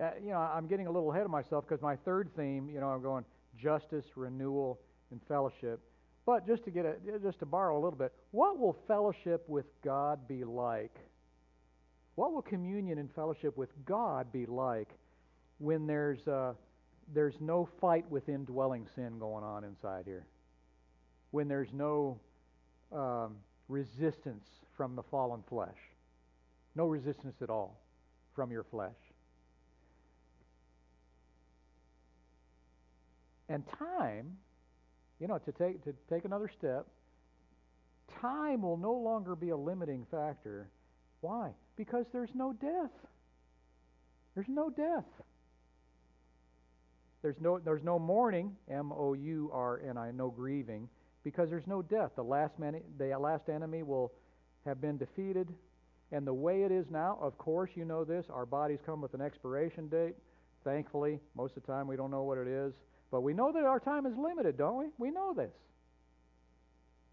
[0.03, 2.81] Uh, you know, I'm getting a little ahead of myself because my third theme, you
[2.81, 3.25] know, I'm going
[3.59, 4.81] justice, renewal,
[5.11, 5.81] and fellowship.
[6.31, 9.67] But just to get a, just to borrow a little bit, what will fellowship with
[9.83, 10.95] God be like?
[12.15, 14.91] What will communion and fellowship with God be like
[15.59, 16.53] when there's uh,
[17.13, 20.25] there's no fight with indwelling sin going on inside here?
[21.33, 22.21] When there's no
[22.93, 23.35] um,
[23.67, 25.79] resistance from the fallen flesh,
[26.77, 27.77] no resistance at all
[28.37, 28.95] from your flesh.
[33.49, 34.37] And time,
[35.21, 36.87] you know, to take to take another step,
[38.21, 40.69] time will no longer be a limiting factor.
[41.21, 41.51] Why?
[41.77, 42.91] Because there's no death.
[44.35, 45.05] There's no death.
[47.23, 50.89] There's no there's no mourning, M O U R N I, no grieving,
[51.23, 52.13] because there's no death.
[52.17, 54.13] The last man, the last enemy will
[54.65, 55.49] have been defeated.
[56.13, 59.15] And the way it is now, of course, you know this, our bodies come with
[59.15, 60.17] an expiration date.
[60.65, 62.73] Thankfully, most of the time we don't know what it is.
[63.11, 64.87] But we know that our time is limited, don't we?
[64.99, 65.53] We know this.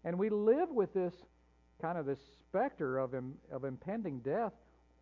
[0.04, 1.14] And we live with this
[1.82, 4.52] kind of this specter of, Im, of impending death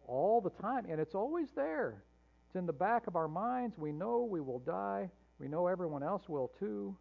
[0.06, 2.02] all the time, and it's always there.
[2.46, 3.76] It's in the back of our minds.
[3.76, 5.10] We know we will die.
[5.38, 6.96] We know everyone else will too.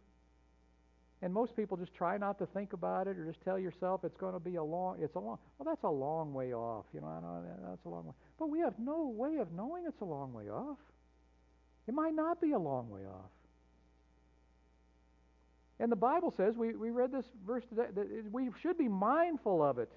[1.22, 4.18] And most people just try not to think about it or just tell yourself it's
[4.18, 6.84] going to be a long it's a long well that's a long way off.
[6.92, 8.12] You know, I know that's a long way.
[8.38, 10.76] But we have no way of knowing it's a long way off.
[11.88, 13.30] It might not be a long way off.
[15.78, 19.62] And the Bible says, we, we read this verse today, that we should be mindful
[19.62, 19.92] of it.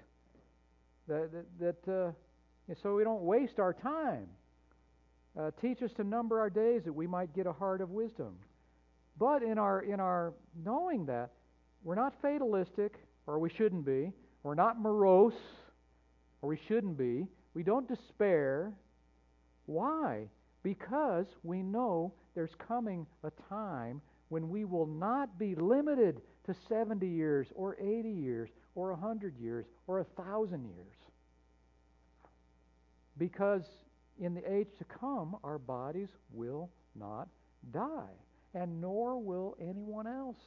[1.08, 4.26] That, that, that uh, so we don't waste our time.
[5.38, 8.36] Uh, teach us to number our days that we might get a heart of wisdom.
[9.18, 11.30] But in our, in our knowing that,
[11.82, 12.94] we're not fatalistic,
[13.26, 14.12] or we shouldn't be.
[14.42, 15.34] We're not morose,
[16.42, 17.26] or we shouldn't be.
[17.54, 18.72] We don't despair.
[19.66, 20.28] Why?
[20.62, 27.06] Because we know there's coming a time when we will not be limited to 70
[27.06, 30.96] years or 80 years or 100 years or 1,000 years.
[33.18, 33.64] Because
[34.18, 37.28] in the age to come, our bodies will not
[37.72, 38.14] die,
[38.54, 40.40] and nor will anyone else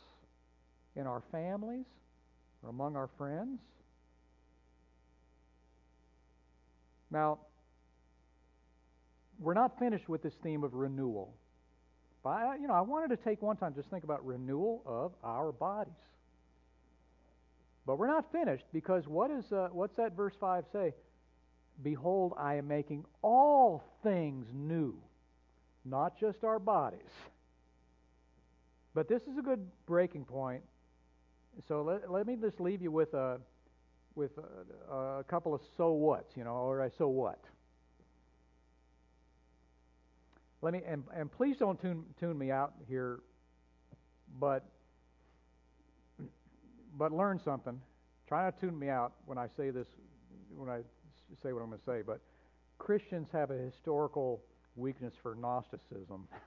[0.95, 1.85] in our families
[2.63, 3.59] or among our friends.
[7.11, 7.39] Now,
[9.39, 11.35] we're not finished with this theme of renewal.
[12.23, 15.12] But I, you know, I wanted to take one time just think about renewal of
[15.23, 15.93] our bodies.
[17.86, 20.93] But we're not finished because what is uh, what's that verse five say?
[21.81, 24.95] Behold, I am making all things new,
[25.83, 26.99] not just our bodies.
[28.93, 30.63] But this is a good breaking point.
[31.67, 33.39] So let, let me just leave you with a
[34.15, 37.39] with a, a couple of so whats, you know, or a so what.
[40.63, 43.19] Let me and, and please don't tune tune me out here,
[44.39, 44.63] but
[46.97, 47.80] but learn something.
[48.28, 49.88] Try not to tune me out when I say this,
[50.56, 50.80] when I
[51.43, 52.02] say what I'm going to say.
[52.06, 52.21] But
[52.78, 54.41] Christians have a historical
[54.76, 56.28] weakness for Gnosticism.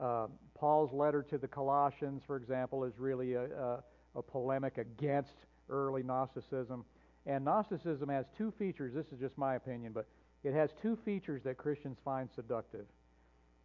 [0.00, 3.84] Uh, Paul's letter to the Colossians, for example, is really a, a,
[4.16, 5.34] a polemic against
[5.68, 6.86] early Gnosticism.
[7.26, 8.94] And Gnosticism has two features.
[8.94, 10.06] This is just my opinion, but
[10.42, 12.86] it has two features that Christians find seductive.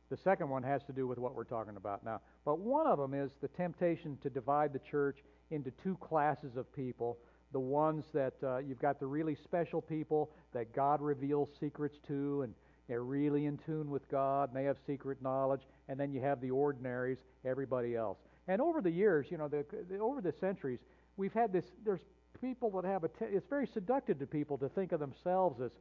[0.09, 2.21] The second one has to do with what we're talking about now.
[2.43, 5.17] But one of them is the temptation to divide the church
[5.51, 7.17] into two classes of people.
[7.53, 12.43] The ones that uh, you've got the really special people that God reveals secrets to,
[12.43, 12.53] and
[12.87, 15.61] they're really in tune with God, and they have secret knowledge.
[15.87, 18.19] And then you have the ordinaries, everybody else.
[18.47, 20.79] And over the years, you know, the, the, over the centuries,
[21.17, 21.65] we've had this.
[21.83, 22.01] There's
[22.39, 23.07] people that have a.
[23.07, 25.71] T- it's very seductive to people to think of themselves as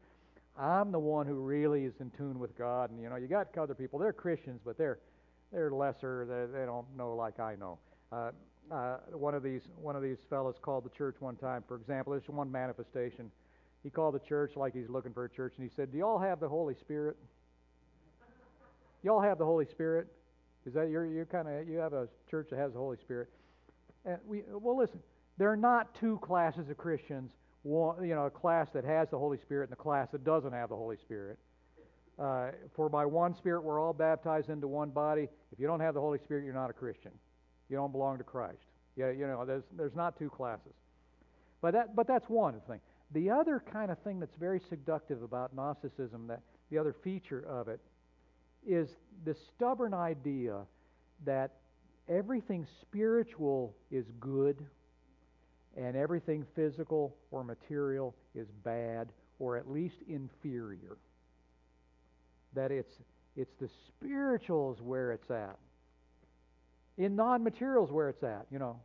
[0.57, 2.91] I'm the one who really is in tune with God.
[2.91, 3.99] And you know, you got other people.
[3.99, 4.99] They're Christians, but they're
[5.53, 6.27] they're lesser.
[6.29, 7.79] They, they don't know like I know.
[8.13, 8.31] Uh,
[8.71, 11.65] uh, one of these one of these fellows called the church one time.
[11.67, 13.31] For example, there's one manifestation.
[13.83, 16.19] He called the church like he's looking for a church, and he said, "Do y'all
[16.19, 17.17] have the Holy Spirit?
[19.03, 20.07] Y'all have the Holy Spirit?
[20.67, 23.29] Is that you're you kind of you have a church that has the Holy Spirit?"
[24.05, 25.01] And we well, listen.
[25.37, 27.33] There are not two classes of Christians
[27.65, 30.53] one, you know, a class that has the Holy Spirit and a class that doesn't
[30.53, 31.39] have the Holy Spirit.
[32.19, 35.29] uh, for by one Spirit we're all baptized into one body.
[35.53, 37.11] If you don't have the Holy Spirit, you're not a Christian.
[37.69, 38.63] You don't belong to Christ.
[38.97, 40.73] Yeah, you know, there's, there's not two classes.
[41.61, 42.81] But, that, but that's one thing.
[43.13, 46.41] The other kind of thing that's very seductive about Gnosticism, that
[46.71, 47.81] the other feature of it,
[48.67, 48.89] is
[49.25, 50.61] the stubborn idea
[51.25, 51.53] that
[52.09, 54.65] everything spiritual is good
[55.77, 59.09] and everything physical or material is bad
[59.39, 60.97] or at least inferior.
[62.55, 62.95] That it's,
[63.37, 65.57] it's the spiritual is where it's at.
[66.97, 68.79] In non-materials where it's at, you know.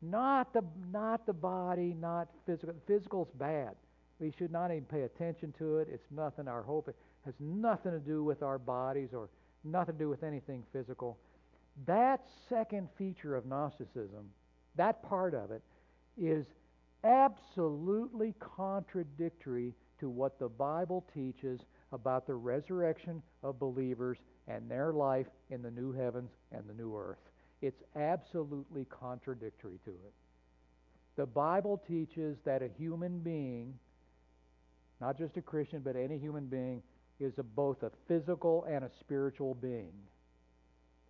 [0.00, 0.62] Not the,
[0.92, 2.74] not the body, not physical.
[2.86, 3.70] Physical's bad.
[4.18, 5.88] We should not even pay attention to it.
[5.90, 6.46] It's nothing.
[6.48, 9.28] Our hope it has nothing to do with our bodies or
[9.64, 11.18] nothing to do with anything physical.
[11.86, 14.30] That second feature of Gnosticism,
[14.76, 15.62] that part of it,
[16.20, 16.46] is
[17.02, 21.60] absolutely contradictory to what the Bible teaches
[21.92, 26.96] about the resurrection of believers and their life in the new heavens and the new
[26.96, 27.18] earth.
[27.62, 30.12] It's absolutely contradictory to it.
[31.16, 33.74] The Bible teaches that a human being,
[35.00, 36.82] not just a Christian, but any human being,
[37.20, 39.92] is a, both a physical and a spiritual being.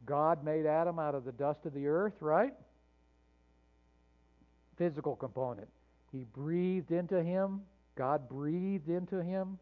[0.05, 2.52] God made Adam out of the dust of the earth, right?
[4.77, 5.68] Physical component.
[6.12, 7.62] He breathed into him.
[7.97, 9.59] God breathed into him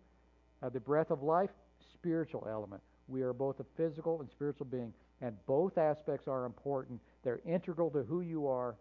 [0.62, 1.50] uh, the breath of life,
[1.94, 2.82] spiritual element.
[3.08, 7.00] We are both a physical and spiritual being, and both aspects are important.
[7.24, 8.76] They're integral to who you are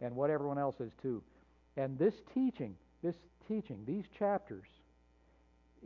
[0.00, 1.22] and what everyone else is too.
[1.76, 3.16] And this teaching, this
[3.48, 4.66] teaching, these chapters,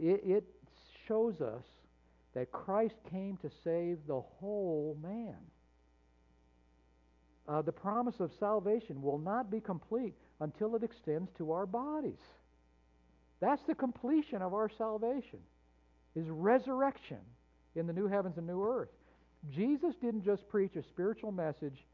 [0.01, 0.45] it, it
[1.07, 1.65] shows us
[2.35, 5.37] that Christ came to save the whole man.
[7.51, 12.21] Uh, the promise of salvation will not be complete until it extends to our bodies.
[13.41, 15.41] That's the completion of our salvation,
[16.15, 17.19] is resurrection
[17.75, 18.91] in the new heavens and new earth.
[19.51, 21.85] Jesus didn't just preach a spiritual message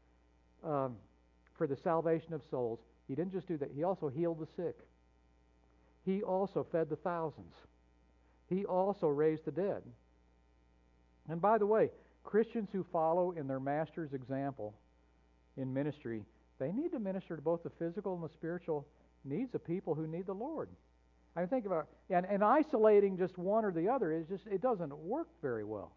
[0.63, 0.95] um,
[1.57, 2.77] for the salvation of souls.
[3.07, 3.71] He didn't just do that.
[3.73, 4.77] He also healed the sick.
[6.05, 7.53] He also fed the thousands.
[8.47, 9.81] He also raised the dead.
[11.29, 11.89] And by the way,
[12.23, 14.75] Christians who follow in their master's example
[15.57, 16.23] in ministry,
[16.59, 18.87] they need to minister to both the physical and the spiritual
[19.25, 20.69] needs of people who need the Lord.
[21.35, 24.95] I think about and, and isolating just one or the other is just it doesn't
[24.97, 25.91] work very well.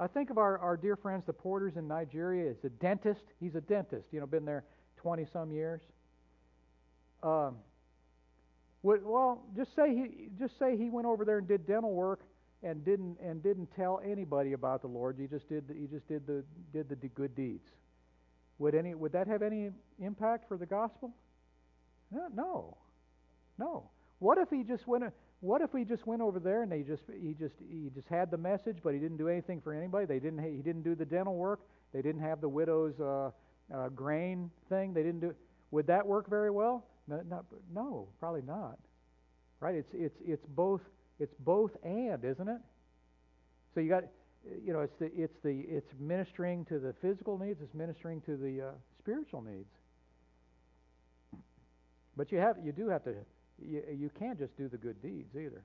[0.00, 2.50] I think of our, our dear friends, the porters in Nigeria.
[2.50, 3.22] Is a dentist.
[3.38, 4.08] He's a dentist.
[4.10, 4.64] You know, been there
[4.96, 5.80] twenty some years.
[7.22, 7.56] Um,
[8.82, 12.22] well, just say he just say he went over there and did dental work
[12.64, 15.16] and didn't and didn't tell anybody about the Lord.
[15.20, 16.42] He just did he just did the
[16.72, 17.68] did the good deeds.
[18.62, 21.12] Would any would that have any impact for the gospel?
[22.12, 22.76] No,
[23.58, 23.90] no.
[24.20, 25.02] What if he just went?
[25.40, 28.30] What if he just went over there and they just he just he just had
[28.30, 30.06] the message, but he didn't do anything for anybody?
[30.06, 31.58] They didn't he didn't do the dental work.
[31.92, 33.32] They didn't have the widow's uh,
[33.74, 34.94] uh, grain thing.
[34.94, 35.34] They didn't do.
[35.72, 36.86] Would that work very well?
[37.08, 37.44] No, not,
[37.74, 38.78] no, probably not.
[39.58, 39.74] Right?
[39.74, 40.82] It's it's it's both
[41.18, 42.60] it's both and, isn't it?
[43.74, 44.04] So you got,
[44.64, 48.36] you know, it's the it's the it's ministering to the physical needs, it's ministering to
[48.36, 49.70] the uh, spiritual needs.
[52.16, 53.14] But you have you do have to
[53.64, 55.62] you, you can't just do the good deeds either.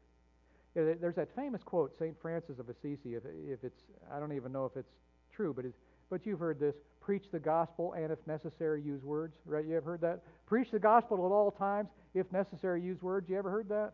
[0.75, 3.15] There's that famous quote, Saint Francis of Assisi.
[3.15, 3.82] If, if it's
[4.13, 4.93] I don't even know if it's
[5.36, 5.78] true, but it's,
[6.09, 9.36] but you've heard this: preach the gospel and, if necessary, use words.
[9.45, 9.65] Right?
[9.65, 10.21] You ever heard that?
[10.45, 13.28] Preach the gospel at all times, if necessary, use words.
[13.28, 13.93] You ever heard that?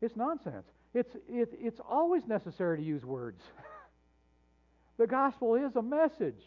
[0.00, 0.64] It's nonsense.
[0.92, 3.40] It's, it, it's always necessary to use words.
[4.98, 6.42] the gospel is a message.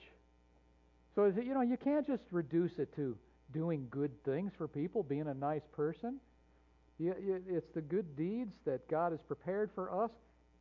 [1.15, 3.15] So, you know, you can't just reduce it to
[3.53, 6.19] doing good things for people, being a nice person.
[6.99, 10.11] It's the good deeds that God has prepared for us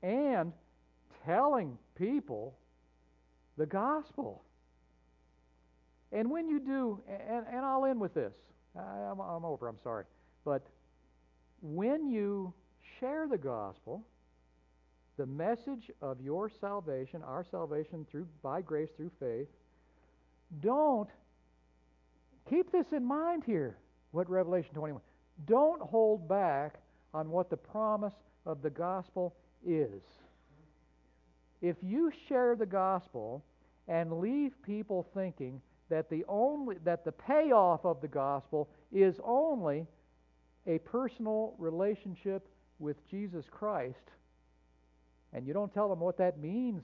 [0.02, 0.52] and
[1.24, 2.56] telling people
[3.56, 4.42] the gospel.
[6.10, 8.34] And when you do, and, and I'll end with this.
[8.76, 10.04] I'm, I'm over, I'm sorry.
[10.44, 10.66] But
[11.60, 12.52] when you
[13.02, 14.04] share the gospel,
[15.16, 19.48] the message of your salvation, our salvation through by grace through faith,
[20.60, 21.08] don't
[22.48, 23.76] keep this in mind here.
[24.12, 25.02] What Revelation 21.
[25.46, 26.74] Don't hold back
[27.12, 28.14] on what the promise
[28.46, 29.34] of the gospel
[29.66, 30.02] is.
[31.60, 33.42] If you share the gospel
[33.88, 39.86] and leave people thinking that the only that the payoff of the gospel is only
[40.66, 42.46] a personal relationship
[42.78, 43.96] with Jesus Christ,
[45.32, 46.82] and you don't tell them what that means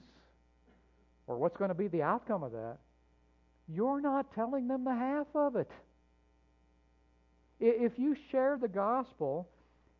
[1.27, 2.77] or what's going to be the outcome of that,
[3.67, 5.69] you're not telling them the half of it.
[7.59, 9.47] If you share the gospel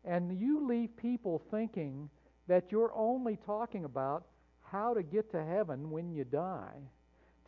[0.04, 2.08] and you leave people thinking
[2.48, 4.24] that you're only talking about
[4.62, 6.78] how to get to heaven when you die,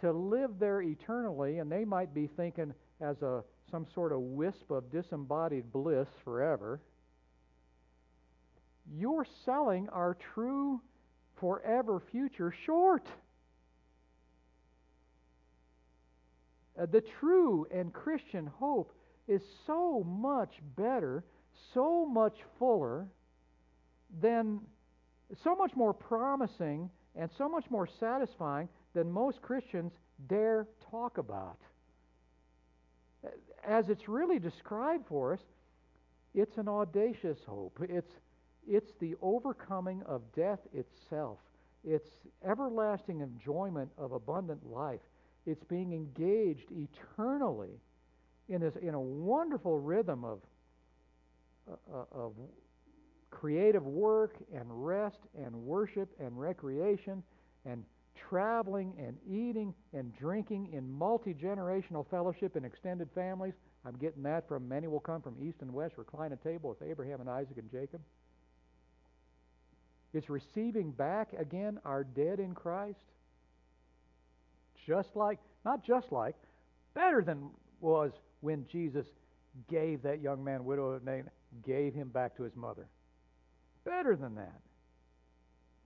[0.01, 4.70] to live there eternally, and they might be thinking as a some sort of wisp
[4.70, 6.80] of disembodied bliss forever.
[8.90, 10.80] You're selling our true
[11.38, 13.06] forever future short.
[16.80, 18.92] Uh, the true and Christian hope
[19.28, 21.24] is so much better,
[21.74, 23.06] so much fuller
[24.20, 24.60] than,
[25.44, 29.92] so much more promising, and so much more satisfying than most Christians
[30.28, 31.58] dare talk about.
[33.66, 35.40] As it's really described for us,
[36.34, 37.78] it's an audacious hope.
[37.88, 38.10] It's,
[38.68, 41.38] it's the overcoming of death itself.
[41.84, 42.08] It's
[42.44, 45.00] everlasting enjoyment of abundant life.
[45.46, 47.80] It's being engaged eternally
[48.48, 50.40] in, this, in a wonderful rhythm of,
[51.68, 52.32] uh, uh, of
[53.30, 57.22] creative work and rest and worship and recreation
[57.64, 57.84] and
[58.14, 63.54] traveling and eating and drinking in multi generational fellowship and extended families.
[63.84, 66.88] I'm getting that from many will come from east and west, recline a table with
[66.88, 68.00] Abraham and Isaac and Jacob.
[70.14, 72.98] It's receiving back again our dead in Christ.
[74.86, 76.34] Just like, not just like,
[76.94, 77.48] better than
[77.80, 79.06] was when Jesus
[79.70, 81.24] gave that young man, widow of Nain,
[81.64, 82.86] gave him back to his mother.
[83.84, 84.60] Better than that.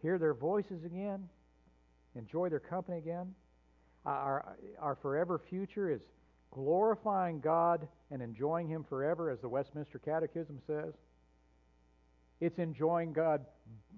[0.02, 1.28] Hear their voices again,
[2.14, 3.34] enjoy their company again.
[4.04, 6.00] Our, our forever future is
[6.52, 10.94] glorifying God and enjoying Him forever, as the Westminster Catechism says.
[12.40, 13.44] It's enjoying God,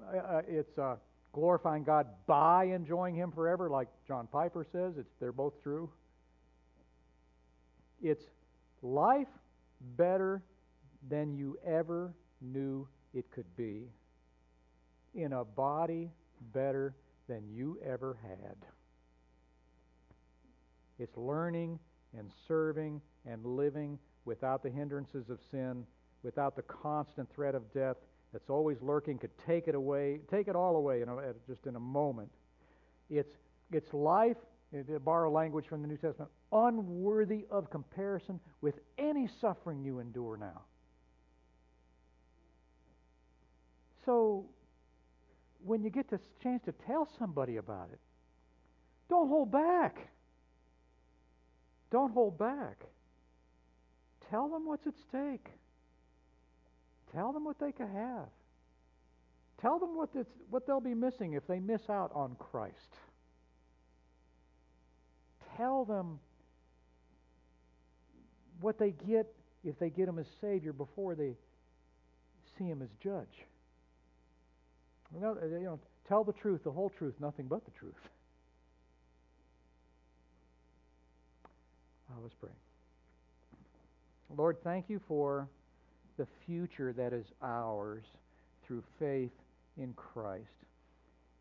[0.03, 0.97] uh, uh it's uh,
[1.33, 4.95] glorifying God by enjoying Him forever, like John Piper says.
[4.99, 5.91] It's, they're both true.
[8.03, 8.25] It's
[8.83, 9.29] life
[9.97, 10.43] better
[11.09, 13.89] than you ever knew it could be,
[15.15, 16.11] in a body
[16.53, 16.95] better
[17.29, 18.57] than you ever had.
[20.99, 21.79] It's learning
[22.17, 25.85] and serving and living without the hindrances of sin,
[26.23, 27.97] without the constant threat of death
[28.33, 31.77] that's always lurking, could take it away, take it all away in a, just in
[31.77, 32.31] a moment.
[33.11, 33.35] It's,
[33.73, 34.37] it's life,
[34.75, 40.01] eh, to borrow language from the New Testament, unworthy of comparison with any suffering you
[40.01, 40.63] endure now.
[44.05, 44.47] So,
[45.65, 47.99] when you get the chance to tell somebody about it,
[49.09, 50.09] don't hold back.
[51.91, 52.85] Don't hold back.
[54.31, 55.49] Tell them what's at stake.
[57.13, 58.29] Tell them what they could have.
[59.61, 60.11] Tell them what,
[60.51, 62.95] what they'll be missing if they miss out on Christ.
[65.57, 66.21] Tell them
[68.61, 69.27] what they get
[69.65, 71.35] if they get him as Savior before they
[72.57, 73.45] see him as judge.
[75.15, 77.95] You know, you know, tell the truth, the whole truth, nothing but the truth.
[82.11, 82.51] Oh, let's pray.
[84.37, 85.49] Lord, thank you for
[86.19, 88.05] the future that is ours
[88.67, 89.33] through faith
[89.79, 90.45] in Christ.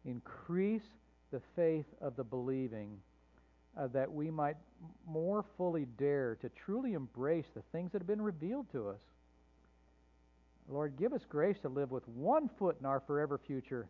[0.05, 0.88] Increase
[1.32, 2.97] the faith of the believing
[3.78, 4.55] uh, that we might
[5.05, 9.01] more fully dare to truly embrace the things that have been revealed to us.
[10.69, 13.88] Lord, give us grace to live with one foot in our forever future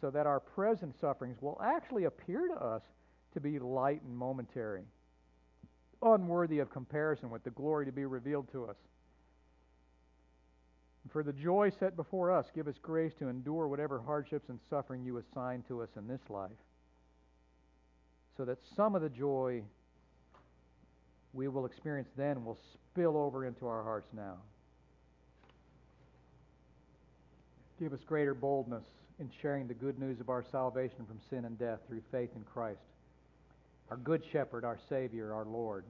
[0.00, 2.82] so that our present sufferings will actually appear to us
[3.34, 4.82] to be light and momentary,
[6.02, 8.76] unworthy of comparison with the glory to be revealed to us.
[11.02, 14.58] And for the joy set before us, give us grace to endure whatever hardships and
[14.70, 16.50] suffering you assign to us in this life,
[18.36, 19.62] so that some of the joy
[21.32, 24.36] we will experience then will spill over into our hearts now.
[27.80, 28.84] Give us greater boldness
[29.18, 32.44] in sharing the good news of our salvation from sin and death through faith in
[32.44, 32.80] Christ,
[33.90, 35.84] our good shepherd, our Savior, our Lord.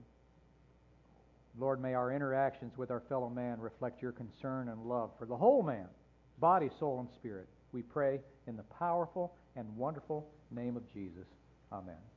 [1.58, 5.36] Lord, may our interactions with our fellow man reflect your concern and love for the
[5.36, 5.88] whole man,
[6.38, 7.48] body, soul, and spirit.
[7.72, 11.26] We pray in the powerful and wonderful name of Jesus.
[11.70, 12.11] Amen.